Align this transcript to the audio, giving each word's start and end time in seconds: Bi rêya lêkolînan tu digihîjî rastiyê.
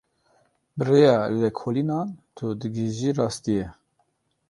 Bi 0.75 0.83
rêya 0.89 1.15
lêkolînan 1.41 2.07
tu 2.35 2.45
digihîjî 2.59 3.09
rastiyê. 3.19 3.67